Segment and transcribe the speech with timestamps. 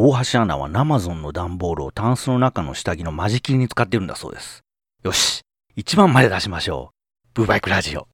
[0.00, 4.62] 大橋アナはナマゾンの段ボールをタンスの中の下着の間仕切りに使ってるんだそうです。
[5.02, 5.40] よし、
[5.76, 7.28] 1番まで出しましょう。
[7.34, 8.06] ブーバイクラジオ。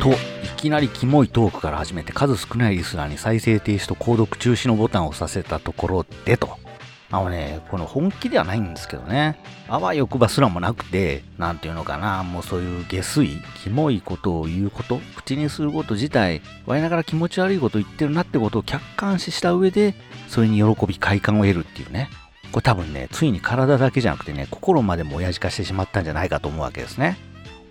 [0.00, 0.16] と、い
[0.56, 6.69] きなりキモいトークから始めて数少ないリスナーに再生停止と購読中止のボタンをさせたところでと。
[7.12, 9.36] あのね、この本気ではないんですけどね。
[9.68, 19.94] あわよくばすらもなくて、なんていうのかな、もうそういう下水、キモいことを言うこと、口にすること自体、我ながら気持ち悪いこと言ってるなってことを客観視した上で、
[20.28, 22.10] それに喜び快感を得るっていうね。
[22.52, 27.16] これ多分ね、ついに体だけじゃなくてね、心までも親父化してしまったんじゃないかと思うわけですね。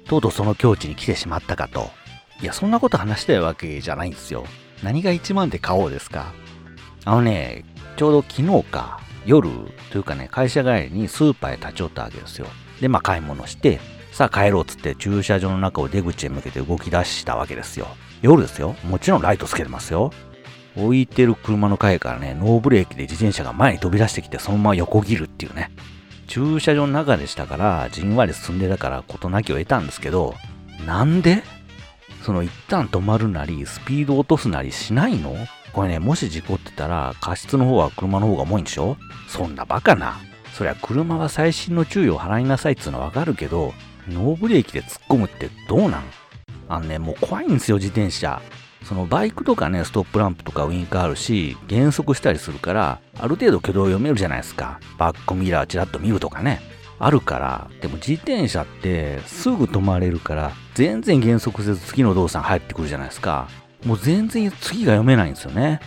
[0.07, 1.91] とうとうその境地に来てしまったかと。
[2.41, 4.45] いや、そんなこと話したいわけじゃないんですよ。
[4.83, 6.33] 何が1万で買おうですか
[7.05, 7.65] あのね、
[7.97, 9.47] ちょうど昨日か、夜
[9.91, 12.47] というかね、会社帰りにスーパーへ立ち寄ったわけですよ。
[12.81, 13.79] で、まあ買い物して、
[14.11, 17.87] さあ帰ろうっつって駐車場の中を出口へ向けて動き出したわけですよ。
[18.23, 18.75] 夜ですよ。
[18.83, 20.11] もちろんライトつけてますよ。
[20.75, 25.71] 置いてる車の階からね、ノーブレーキで自転車が前に飛び出してきてそのまま横切るっていうね。
[26.27, 30.35] 駐車場の中でしたから、じんわり進んでたから事なきを得たんですけど、
[30.87, 31.43] なんで？
[32.23, 35.35] その一旦止まるなり、スピード落とすなりしないの？
[35.79, 38.97] これね、もし事故ってたら、過失の方は車の方が重いんでしょ？
[39.29, 40.17] そんなバカな。
[40.51, 43.73] そりゃ車は細心の注意を払いなさいっつうのはわかるけど、
[44.09, 46.03] ノーブレーキで突っ込むってどうなん？
[46.67, 48.41] あのね、もう怖いんですよ、自転車。
[48.83, 54.81] そのバイクとかね、ストップランプとかウインカーあるし、減速したりするから、ある程度挙動読めるじゃないですか。
[54.97, 56.59] バックミラーチラッと見るとかね。
[56.99, 63.47] あるから、でも自転車ってすぐ止まれるから、全然減速せず次の動作入ってくるじゃないですか。
[63.85, 65.79] もう全然次が読めないんですよね。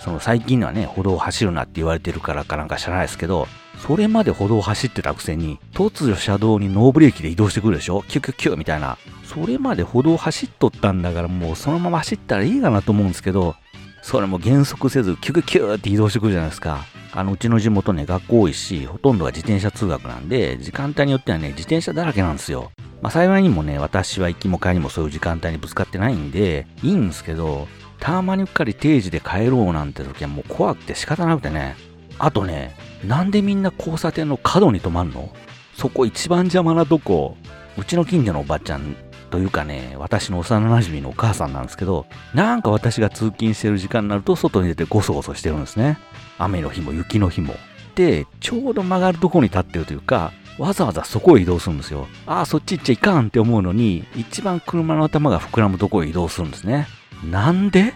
[0.00, 8.02] その最近のはね、歩道を走るなって言われてるからかなんか知らないですけど、それまで歩道を走ってたくせに、突如車道にノーブレーキで移動してくるでしょ？
[8.08, 8.96] キュキュキュみたいな。
[9.24, 13.56] それまで歩道を走っとったんだからもうそのまま走ったらいいかなと思うんですけど、
[14.02, 16.84] それも減速せずキュキュキュって移動してくるじゃないですか。
[17.12, 22.70] あの、うちの地元ね、学校多いし、ほとんどが自転車通学なんで、時間帯によってはね、自転車だらけなんですよ。
[23.00, 27.68] まあ幸いにもね、私は行きも帰りもそういう時間帯にぶつかってないんで、いいんですけど、
[28.00, 31.76] たまにうっかり定時で帰ろうなんて時はもう怖くて仕方なくてね。
[32.18, 35.30] あとね、なんでみんな交差点の角に止まんの？
[35.76, 37.36] そこ一番邪魔なとこ、
[37.76, 38.96] うちの近所のおばちゃん
[39.30, 45.98] というかね、私の幼馴染のお母さんなんですけど、なんか私が通勤してる時間になると外に出てゴソゴソしてるんですね。
[46.38, 47.54] 雨の日も雪の日も。
[47.94, 52.08] で、ちょうど曲がるところに立ってるというか、わざわざそこへ移動するんですよ。
[52.26, 56.88] ああ、そっち行っちゃいかんって思うのに、一番車の頭が膨らむところへ移動するんですね。
[57.30, 57.94] なんで？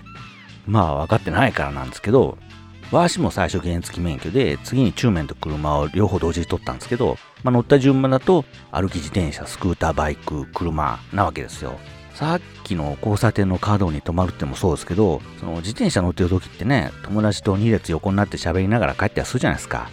[0.66, 2.38] まあ分かってないからなんですけど、
[2.92, 11.78] わしも最初原付免許で、次に中面と車を両方同時に取ったんですけど、まあ、乗った順番だと、歩き自転車、スクーター、バイク、車なわけですよ。
[12.14, 19.88] さっきの交差点の角に止まるってもそうですけど、その自転車乗ってる時ってね、友達と2列横になって喋りながら帰ったりするじゃないですか。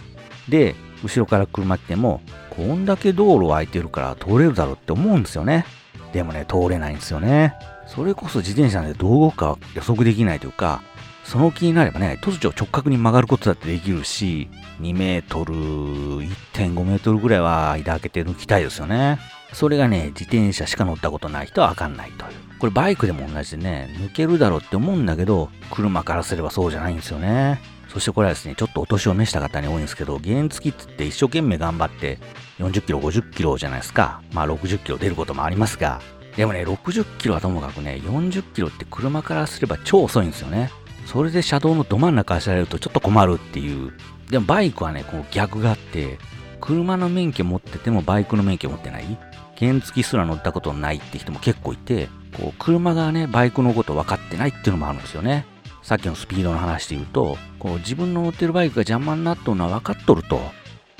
[0.50, 2.20] で、後ろから車来ても、
[2.60, 5.64] こんだけ道路空いてるから通れるだろうって思うんですよね。
[6.12, 7.54] でもね、通れないんですよね。
[7.86, 10.82] それこそ自転車でどう動くか予測できないというか、
[11.24, 14.50] その気になればね、突如直角に曲がることだってできるし、
[14.82, 19.18] 2メートル、1.5メートルぐらいは間開けて抜きたいですよね。
[19.54, 22.32] それがね、自転車しか乗ったことない人はわかんないという。
[22.58, 27.58] これバイクでも同じでね、抜けるだろうって思うんだけど、車からすればそうじゃないんですよね。
[27.88, 32.18] そしてこれはですね、ちょっとお年を召した方に多いんですけど、原付ってって一生懸命頑張って
[32.60, 34.20] 40キロ、50キロじゃないですか。
[34.32, 36.00] まあ60キロ出ることもありますが、
[36.36, 40.70] でもね、60キロはともかくね、40キロって車からすれば超遅いんですよね。
[41.06, 43.92] それで車道のど真ん中走られるとちょっと困るっていう。
[44.30, 46.18] でもバイクはね、こう逆があって、
[46.60, 49.18] 車の免許持っててもバイクの免許持ってない
[49.58, 55.46] 原付きすら乗ったことないって人も結構いて、こう車がね、バイクのこと分かってないっていうのもあるんですよね。
[55.82, 60.40] さっきのスピードの話で言うと、こう自分の乗ってるバイクが邪魔になっとるのは分かっとると。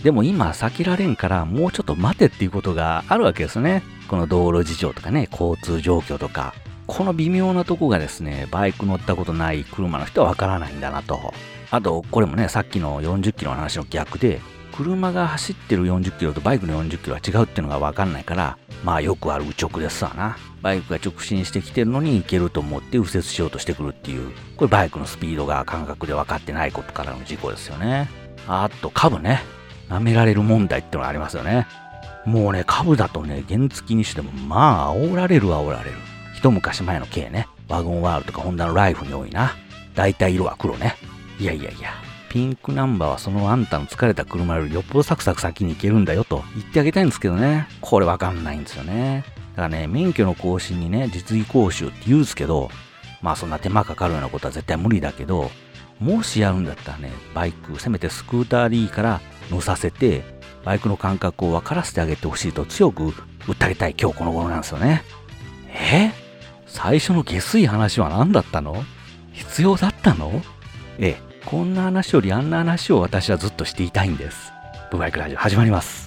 [0.02, 3.82] でも今避けられんからもうちょっと待てっていうことがあるわけですね。
[4.08, 6.54] この道路事情とかね、交通状況とか。
[6.86, 11.32] この微妙なとこがですね、バイク乗ったことない車の人はわからないんだなと。
[11.70, 14.40] あと、これもね、さっきの40キロの話の逆で、
[14.74, 20.36] 車が走ってる40キロとバイクの40キロは違うっていうのがわかんないから、まあよくある右直ですわな。
[20.62, 28.08] バイクが直進してきてるのに行けると思って右折しようとしてくるっていう、これバイクのスピードが感覚で分かってないことからの事故ですよね。
[28.48, 29.42] あと、株ね。
[29.90, 31.66] 舐められる問題ってのがありますよね。
[32.24, 35.96] もうね、株だとね、原付きにしても、まあ、煽られる煽られる。
[36.34, 39.52] 一昔前の軽ね、ワゴンワールとかホンダのライフに多いな。
[39.94, 40.96] 大体色は黒ね。
[41.38, 41.90] いやいやいや、
[42.28, 47.66] ピンクナンバーはそのあんたの疲れた車よりよっぽどサクサク先に行けるんだよと言ってあげたいんですけどね。
[47.80, 49.24] これわかんないんですよね。
[49.56, 52.70] だからね、免許の更新にね、実技講習って言うんですけど、
[53.22, 55.50] まあそんな手間かかるようなことは絶対無理だけど、
[55.98, 59.20] もしやるんだったらね、バイク、せめてスクーターでいいから
[59.50, 60.22] 乗させて、
[60.64, 63.10] バイクの感覚を分からせてあげてほしいと強く
[63.46, 65.02] 訴えたい今日この頃なんですよね。
[65.68, 66.12] え？
[66.66, 68.84] 最初の下水話は何だったの？
[69.32, 70.42] 必要だったの？
[70.98, 74.52] ええ、こんな話よりあんな話を私はずっとしていたいんです。
[74.90, 75.99] ブバイクラジオ始まります。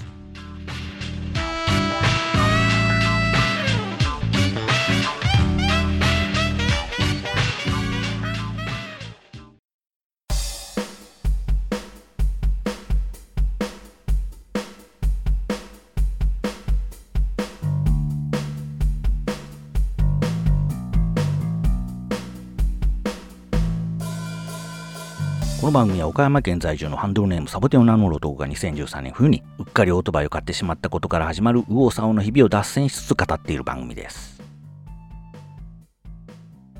[25.74, 34.40] 番組は岡山県在住のハンドルネームサボテンを名乗る男が2013年冬にうっかりオートバイを買ってしまったことから始まる右往左往の日々を脱線しつつ語っている番組です。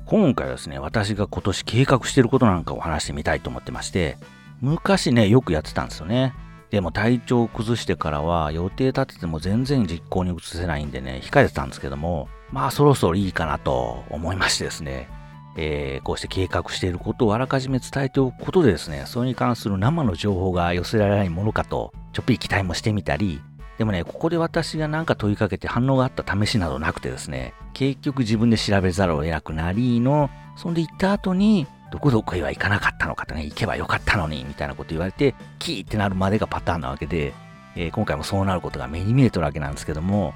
[0.06, 4.16] 今回はですね、私が今年計画していることなんかを話してみたいと思ってまして、
[4.60, 6.32] 昔ね、よくやってたんですよね。
[6.70, 15.08] でも体調を崩してからは予定立てても全然実行に移せないんでね、控えてたんですけども、まあそろそろいいかなと思いましてですね、
[15.56, 23.40] えー、こうして計画していることをあらかじめ伝えておくことでですね、それに関する生の情報が寄せられないものかと、ちょっぴり期待もしてみたり、
[23.78, 37.32] でもね、ここで私が何か問いかけて反応があった試しなどなくてですね、結局自分で調べざるを得なくなりの、そんで行った後に、どこどこへは行かなかったのかとね、行けばよかったのに、みたいなこと言われて、キーってなるまでがパターンなわけで、
[37.76, 40.34] えー、今回もそうなることが目に見えてるわけなんですけども、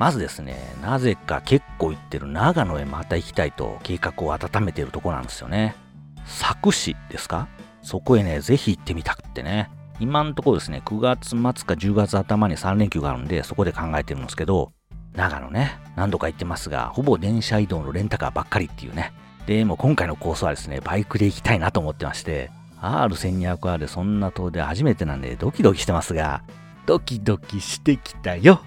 [0.00, 5.76] まずですね、なぜか結構行ってる長野へまた行きたいと計画を温めているとこなんですよね。
[6.24, 7.48] 佐久市ですか？
[7.82, 9.68] そこへね、ぜひ行ってみたくってね。
[10.00, 14.72] 今んとこですね、9月末か10月頭に3連休があるんで、そこで考えてるんですけど、
[15.14, 19.12] 長野ね、何度か行ってますが、ほぼ電車移動のレンタカーばっかりっていうね。
[19.44, 22.50] で、も今回のコースはですね、バイクで行きたいなと思ってまして、
[22.80, 26.42] R1200R そんな遠出初めてなんでドキドキしてますが、
[26.86, 28.62] ドキドキしてきたよ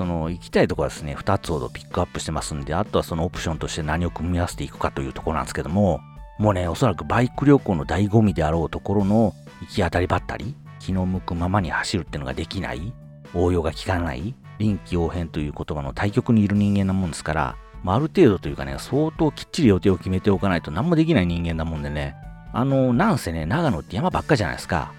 [0.00, 6.00] その行きたいところはですね、2つほどピックアップしてますんで、あとはそのオプションとして何を組み合わせていくかというところなんですけども、
[6.38, 12.94] もうね、おそらくバイク旅行の醍醐味であろうところの行き当たりばったり、気の向くままに走るっていうのができない、
[13.34, 22.14] 応用が効かない、臨機応変という言葉の対極にいる人間なもんですから、まあ、ある程度というかね、相当きっちり予定を決めておかないと何もできない人間なもんでね、
[22.54, 24.94] あの、なんせね、長野って山ばっかじゃないですか。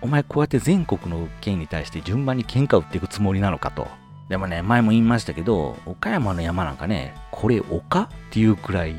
[0.00, 3.88] お前こうやって全国の県に対して順番に喧嘩売っていくつもりなのかと。
[4.34, 8.96] でもね、前も言いましたけど、岡山の山なんかね、これ丘っていうくらい、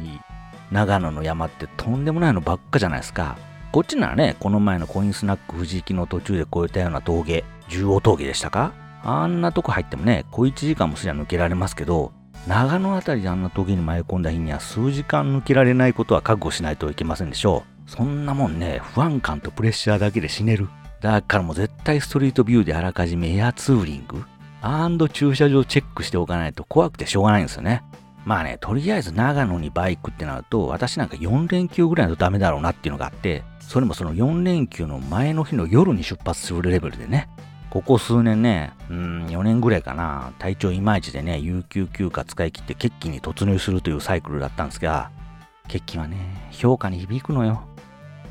[0.72, 3.38] 長野の山ってとんでもないのばっかじゃないですか。
[3.74, 8.72] こっちならね、この前のコインスナック藤木の途中で越えたような峠、中央峠でしたか
[9.04, 12.14] あんなとこ入ってもね、小1時間もすりゃ抜けられますけど、
[12.48, 17.92] 長野あたりであんな峠に迷い込んだ日には数時間抜けられないことは覚悟しないといけませんでしょう。
[17.92, 20.70] そんなもんね、不安感とプレッシャーだけで死ねる。
[21.02, 24.24] だからもう絶対ストリートビューであらかじめエアツーリング
[25.14, 27.84] 駐車場チェックしておかないと怖くてしょうがないんですよね。
[28.26, 37.30] まあね、とりあえず長野にバイクってなると、私なんか4連休ぐらいだとダメだろうなっていうのがあって、それもその4連休の前の日の夜に出発するレベルでね、
[37.70, 45.12] ここ数年ね、うん、4年ぐらいかな、体調いまいちでね、有給休暇使い切って決起に突入するというサイクルだったんですが、
[45.68, 46.18] 決起はね、
[46.52, 47.64] 評価に響くのよ。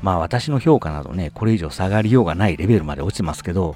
[0.01, 3.75] まあ私の評価などね、これ以上下がりようがないレベルまで落ちますけど、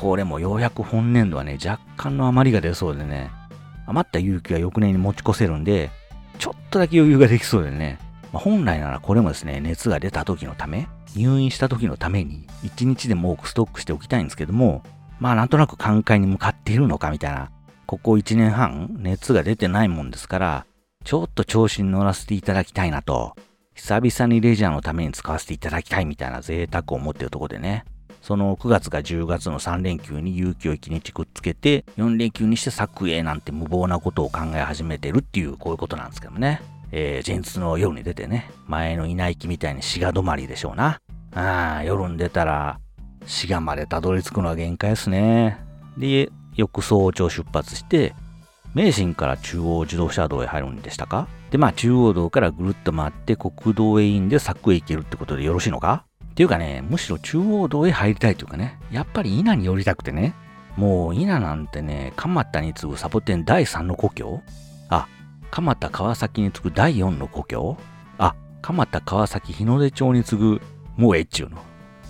[0.00, 3.32] これもようやく本年度はね、若干の余りが出そうでね、
[3.84, 5.90] 余った勇気は翌年に持ち越せるんで、
[6.38, 7.98] ちょっとだけ余裕ができそうでね、
[8.32, 10.86] まあ、本来ならこれもですね、熱が出た時のため、
[11.16, 14.84] 入院した時のために、一日でも多くストックしておきたいんですけども、
[15.18, 17.50] まあなんとなく寛解に向かっているのかみたいな、
[17.86, 20.66] ここ1年半熱が出てないもんですから、
[21.02, 23.34] ちょっと調子に乗らせていただきたいなと、
[23.74, 27.84] 久々にレジャーのために使わせていただきたいみたいな贅沢を持ってるとこでね、
[28.28, 36.60] その9月か10月の3連休に有給を1日くっつけて、4連休にして作営なんて無謀なことを考え始めてるっていう、こういうことなんですけどね。
[36.92, 41.00] えー、前日の夜に出てね、前のいない木みたいに滋賀止まりでしょうな。
[41.34, 42.78] ああ、夜に出たら、
[43.24, 45.58] 滋賀までたどり着くのは限界ですね。
[45.96, 48.14] で、翌早朝出発して、
[48.74, 51.28] 名神から中央自動車道へ入るんでしたか？
[51.50, 56.04] で、まあ中央道からぐるっと回って国道へインで柵へ行けるってことでよろしいのか？
[56.38, 60.36] ていうかね、むしろ中央道へ入りたいというかね、やっぱり稲に寄りたくてね、
[60.76, 64.40] もう稲なんてね、蒲田に次ぐサボテン第3の故郷
[64.88, 65.08] あ、
[65.50, 67.76] 蒲田川崎に次ぐ第4の故郷
[68.18, 70.60] あ、蒲田川崎日の出町に次ぐ
[70.96, 71.58] もう越中の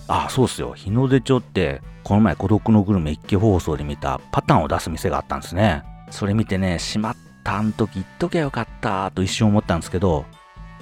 [0.09, 0.75] ああ、そうっすよ。
[0.75, 5.85] 日の出町って、この前孤独のグルメ一気放送で見たパターンを出す店があったんですね。
[6.11, 10.27] それ見てね、しまったあん時言っときゃよかったと一瞬思ったんですけど、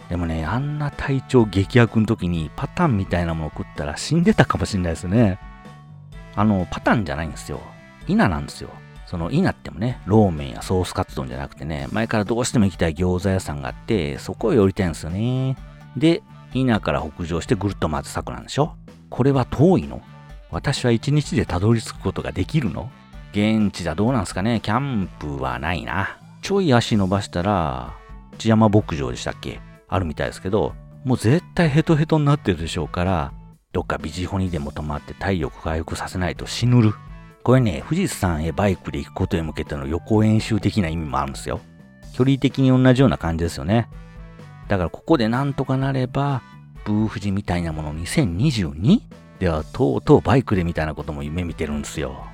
[0.08, 5.38] でもね、あんな体調激悪の時にパタンみたいなものを食ったら死んでたかもしれないですね。
[6.34, 7.60] あの、パタンじゃないんですよ。
[8.06, 8.70] 稲なんですよ。
[9.06, 15.56] その稲ってもね、ローメンやソースカツ丼じゃなくてね、前からどうしても行きたい餃子屋さんがあって、そこへ寄りたいんですよね。
[15.96, 16.22] で、
[16.54, 18.75] 稲から北上してぐるっと松作なんでしょ
[19.10, 20.02] これは遠いの
[20.50, 22.90] 私は一日でたどり着くことができるの
[23.32, 26.18] 現地じゃどうなんすかねキャンプはないな。
[26.42, 27.94] ちょい足伸ばしたら、
[28.34, 30.74] 内山牧場でしたっけあるみたいですけど、
[31.04, 33.32] もう絶対ヘトヘトになってるでしょうから、
[33.72, 36.94] どっかビジホにでも泊まって体力回復させないと死ぬる。
[37.42, 41.60] これね、富士山へバイクで行くことへ向けての予行演習的な意味もあるんですよ。
[42.14, 43.88] 距離的に同じような感じですよね。
[44.68, 46.42] だからここでなんとかなれば、
[46.84, 49.00] ブーフジみたいなもの 2022?
[49.38, 52.26] ではとうとうバイクでみたいなことも夢見てるんですよ。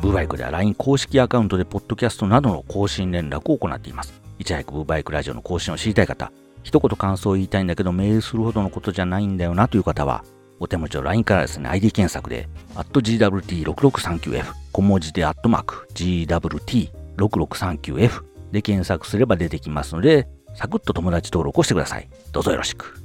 [0.00, 4.14] ブーバイクでは LINE 公式アカウントでポッドキャストなどの更新連絡を行っています。
[4.38, 10.24] いち早くブーバイクラジオの更新を知りたい方、一言感想を言いたいんだけどメールするほどのことじゃないんだよなという方は、
[10.58, 22.08] お手持ちの LINE からですね、ID 検索で、GWT6639F、小文字でアットマーク、GWT6639F で検索すれば出てきますので、サクッと友達登録をしてください。
[22.32, 22.98] どうぞよろしく。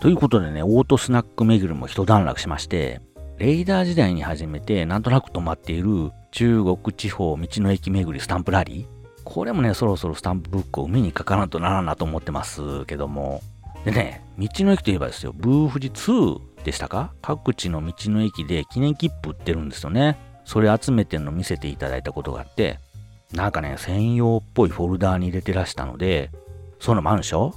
[0.00, 3.00] ということでね、オートスナック巡りも一段落しまして、
[3.42, 13.42] レイダー時代に始めてなんとなく止まっている中国地方道の駅巡りスタンプラリーこれもね、そろそろスタンプブックを海に書かなとならんなと思ってますけども。
[13.84, 17.14] でね、道の駅といえばですよ、ブーフジ2でしたか？
[17.20, 20.18] 各地の道の駅で記念切符売ってるんですよね。
[20.44, 22.78] それ集めてるの見せていただいたことがあって、
[23.32, 26.30] なんかね、専用っぽいフォルダーに入れてらしたので、
[26.78, 27.56] そのもあるでしょ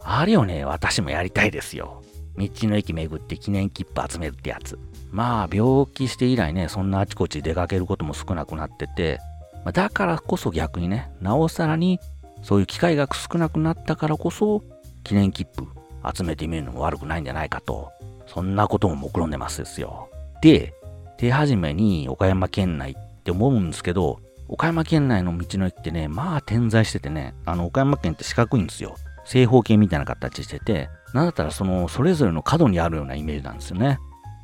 [0.00, 2.00] あれをね、私もやりたいですよ。
[2.38, 4.78] 道の駅巡って記念切符集めるってやつ。
[5.10, 9.18] まあ、病気して以来ね、そんなあちこち出かけることも少なくなってて、
[9.64, 11.98] まあ、だからこそ逆にね、なおさらに
[12.42, 14.62] そういう機会が少なくなったからこそ、
[15.04, 15.66] 記念切符
[16.14, 17.90] 集めてみるのも悪くないんじゃないかと、
[18.26, 20.08] そんなことも目論んでますですよ。
[20.42, 20.74] で、
[21.18, 28.96] 手始めに岡山県内って思うんですけど、岡山県内の道の駅ってね、まあ点在しててね、あの岡山県って四角いんですよ。
[29.24, 33.98] 正方形みたいな形してて、なんだったらそのそれぞれの角にあるようなイメージなんですよね。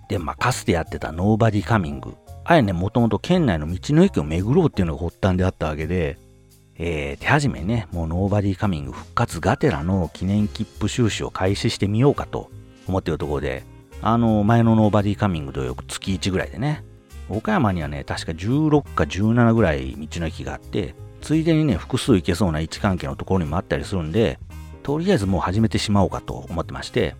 [0.09, 2.17] で、まあ、かつてやってたノーバディカミング。
[2.45, 6.19] あれね、もともと県内の道の駅を巡ろうっていうのが発端であったわけで、
[6.79, 12.51] えー、手始めね、もうノーバディカミング復活がてらの記念切符収集を開始してみようかと
[12.87, 13.65] 思ってるところで、
[14.03, 16.85] あの、前のノーバディカミングとよく月1ぐらいでね、
[17.29, 24.39] 岡山にはね、確か16か17ぐらい道の駅があって、ついでにね、複数行けそうな位置関係のところにもあったりするんで、
[24.83, 27.17] とりあえずもう始めてしまおうかと思ってまして、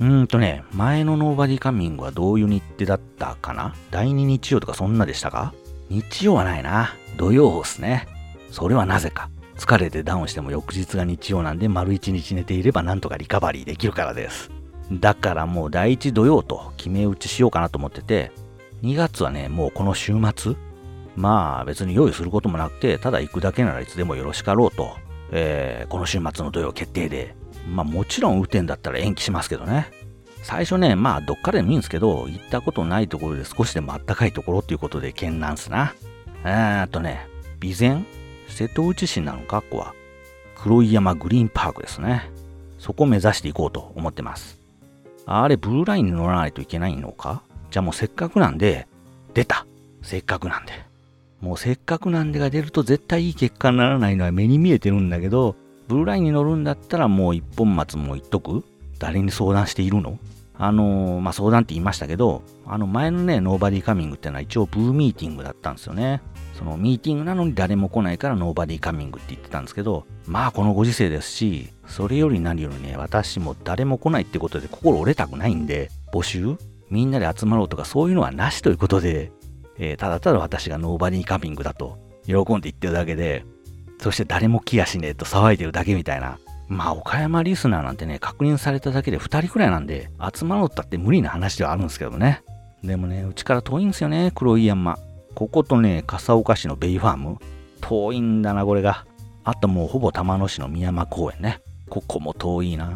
[0.00, 3.74] うんとね、前のノーバディカミングはどういう日程だったかな？
[3.90, 5.52] 第2日曜とかそんなでしたか？
[5.90, 6.94] 日曜はないな。
[7.16, 8.06] 土曜っすね。
[8.52, 9.28] それはなぜか。
[9.56, 14.50] 疲れてダウンしても翌日が日曜なんで丸1日寝ていればなんとかリカバリーできるからです。
[14.92, 18.30] だからもう第1土曜と決め打ちしようかなと思ってて、
[18.82, 20.54] 2月はね、もうこの週末、
[21.16, 24.96] まあ別に用意することもなくて、ただ行くだけならいつでもよろしかろうと、
[25.32, 27.34] えー、この週末の土曜決定で
[27.68, 29.90] まあもちろん雨天だったら延期しますけどね。
[30.42, 35.94] 最初ね、まあどっかでもいいんですけど、行ったことないところで少しでもあったかいところっていうことで県なんすな。
[36.44, 37.26] えーっとね、
[37.60, 38.04] 備前
[38.48, 39.94] 瀬戸内市なのか、ここは。
[40.56, 42.30] 黒い山グリーンパークですね。
[42.78, 44.58] そこを目指していこうと思ってます。
[45.26, 47.42] あれ、ブルーラインに乗らないといけないのか？
[47.70, 48.86] じゃあもうせっかくなんで、
[49.34, 49.66] 出た
[50.02, 50.72] せっかくなんで。
[51.40, 55.54] もうせっかくなんでが出ると絶対いい結果にならないのは目に見えてるんだけど、
[55.88, 58.64] ブルーラインに乗るんだったらもう一本松も言っとく？
[58.98, 60.18] 誰に相談しているの？
[60.60, 66.20] あのー、まあ、相談って言いましたけど、あの前のね、ノーバディカミングってのは一応ブーミーティングだったんですよね。
[66.58, 76.56] そのミーティングなのに誰も来ないからノーバディカミングって言ってたんですけど、まあこのご時世ですし、それより何よりね、私も誰も来ないってことで心折れたくないんで、募集
[76.90, 79.30] みんなで集まろうとかそういうのはなしということで、
[79.78, 83.44] えー、ただただ私がノーバディカミングだと喜んで言ってるだけで、
[84.00, 86.38] そして誰も来やしねえと騒いでるだけみたいな。
[86.68, 92.42] まあ、岡山リスナーなんてね、確認されただけで2人くらいなんで、集まろうったって無理な話ではあるんですけどね。
[92.84, 94.98] でもね、うちから遠いんですよね、黒い山。
[95.34, 97.38] こことね、笠岡市のベイファーム。
[97.80, 99.06] 遠いんだな、これが。
[99.44, 101.60] あともうほぼ玉野市の宮山公園ね。
[101.88, 102.90] ここも遠いな。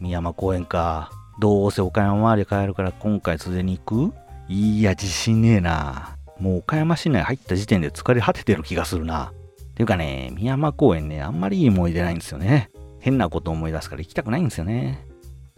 [0.00, 1.10] 宮山公園か。
[1.38, 4.14] どうせ岡山周り帰るから今回すでに行く？
[4.48, 6.16] いや、自信ねえな。
[6.40, 9.32] もう岡山市内入った時点で疲れ果ててる気がするな。
[9.76, 12.70] ていうかね、宮山公園ね、あんまりいい思い出ないんですよね。
[12.98, 15.06] 変なこと思い出すから行きたくないんですよね。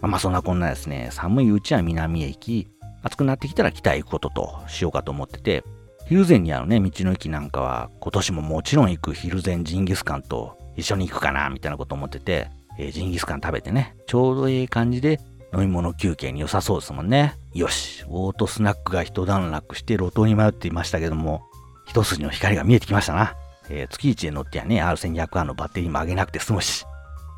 [0.01, 2.69] まあ、まあそんなこんなですね、寒いうちは南へ行き、
[3.05, 5.63] 暑くなってきたら北へ行くこととしようかと思ってて、
[6.09, 15.21] 昼前にあるね、道の駅なんかは今年ももちろん行く昼前ジンギスカンと一緒に行くかなみたいなこと思ってて、えー、ジンギスカン食べてね、ちょうどいい感じで
[15.55, 17.35] 飲み物休憩に良さそうですもんね。
[17.55, 21.43] よし、オートスナックが一段落して路頭に迷っていましたけども、
[21.87, 23.35] 一筋の光が見えてきましたな。
[23.71, 26.85] えー、月1で乗ってやね、R1200R のバッテリーも上げなくて済むし。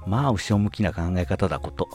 [0.06, 1.88] まあ、後ろ向きな考え方だこと。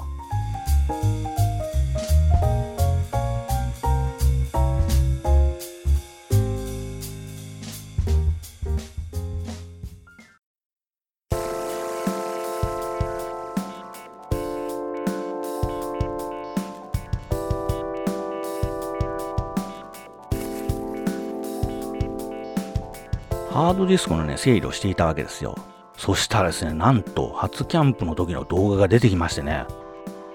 [23.65, 25.57] ハードディスクのね、整理をしていたわけですよ。
[25.97, 29.65] そしたらですね、なんと初キャンプの時の動画が出てきましてね、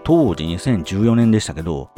[0.02, 1.90] 当時2014年でしたけど、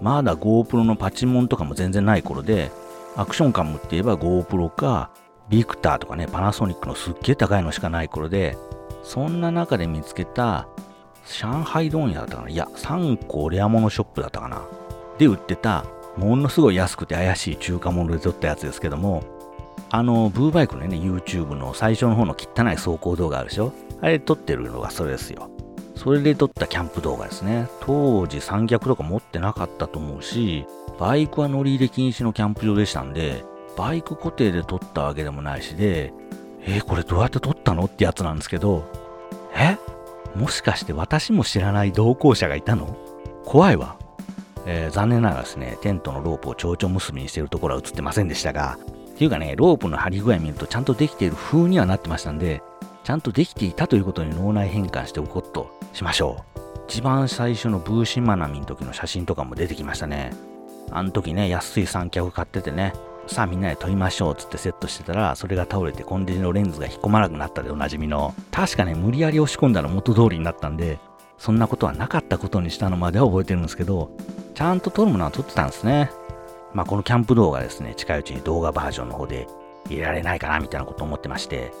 [0.00, 2.70] まだ GoPro のパチモンとかも全然ない頃で、
[3.16, 5.10] アクションカムって言えば GoPro か、
[5.48, 8.56] ビクターとかね、パナソニックのすっげえ高いのしかない頃で、
[9.02, 10.68] そんな中で見つけた、
[11.24, 12.50] 上海問屋だったかな。
[12.50, 14.62] いや、3個レアモノショップだったかな。
[15.18, 15.84] で売ってた、
[16.16, 19.24] ものすごい安くて怪しい中華物で撮ったやつですけども、
[19.90, 23.72] あの、ブーバイクのね、YouTube の最初の方の汚い走行動画あるでしょ？
[24.00, 25.50] あれ撮ってるのがそれですよ。
[25.94, 27.68] それで撮ったキャンプ動画ですね。
[27.80, 30.66] 当時三脚とか持ってなかったと思うし、
[30.98, 33.44] バイクは乗り入れ禁止のキャンプ場でしたんで、
[33.76, 36.12] バイク固定で撮ったわけでもないしで、
[36.62, 38.84] えー、これどうやって撮ったのってやつなんですけど、
[39.54, 39.78] え？
[40.38, 42.96] もしかして私も知らない同行者がいたの？
[43.44, 43.96] 怖いわ。
[44.66, 48.78] えー、残念ながらですね、テントのロープを蝶々結びにしてるところは映ってませんでしたが、
[49.16, 52.62] っていうかね、ロープの張り具合見るとちゃんとできている風にはなってましたんで、
[53.02, 56.60] ちゃんとできていたということに脳内変換しておこうとしましょう。
[56.86, 60.32] 一番最初のブーシマナミの時の写真とかも出てきましたね。
[60.90, 62.92] あの時ね、安い三脚買っててね、
[63.26, 70.98] さあみんなで撮りましょうつってセットしてたら、それが倒れてコンデジのレンズが引っ込まなくなったでおなじみの、確かね、無理やり押し込んだら元通りになったんで、
[71.38, 74.10] そんなことはなかったことにしたのまでは覚えてるんですけど、
[74.54, 76.10] ちゃんと撮るものは撮ってたんですね。
[76.76, 79.48] まあ、このキャンプ動画ですね、近いうちに動画バージョンの方で
[79.88, 81.72] 入れられないかなみたいなこと思ってまして、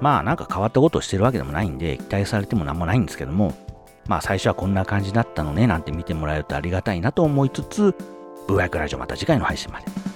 [0.00, 3.52] まあなんか変わったことをしてるわけでもないんで、期待されてもなんもないんですけども、
[4.08, 7.94] まあ最初はこんな感じだったのねなんて見てもらえるとありがたいなと思いつつ、
[8.48, 10.09] ブーバイクラジオまた次回の配信まで。